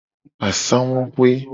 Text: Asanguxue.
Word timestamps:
Asanguxue. 0.47 1.31